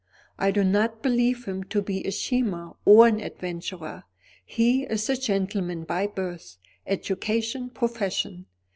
"I 0.39 0.49
do 0.49 0.63
not 0.63 1.03
believe 1.03 1.45
him 1.45 1.63
to 1.65 1.79
be 1.79 2.03
a 2.07 2.11
schemer 2.11 2.71
or 2.85 3.05
an 3.05 3.19
adventurer. 3.19 4.05
He 4.43 4.83
is 4.85 5.07
a 5.11 5.15
gentleman 5.15 5.83
by 5.83 6.07
birth, 6.07 6.57
education, 6.87 7.69
profession. 7.69 8.47